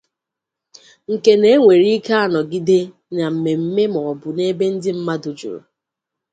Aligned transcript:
nke 1.13 1.31
na 1.39 1.47
e 1.55 1.57
nwere 1.59 1.85
ike 1.97 2.13
a 2.21 2.23
nọgide 2.33 2.79
na 3.15 3.25
mmemme 3.33 3.83
maọbụ 3.93 4.27
n'ebe 4.35 4.65
ndị 4.73 4.91
mmadụ 4.97 5.29
juru 5.39 5.59